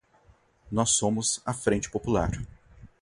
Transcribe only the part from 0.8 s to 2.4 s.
somos a Frente Popular!